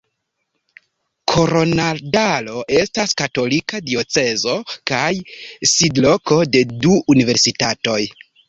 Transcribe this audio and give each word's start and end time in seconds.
Koronadalo 1.33 2.63
estas 2.79 3.13
katolika 3.21 3.83
diocezo 3.91 4.57
kaj 4.93 5.13
sidloko 5.75 6.43
de 6.57 6.67
du 6.83 6.99
universitatoj. 7.17 8.01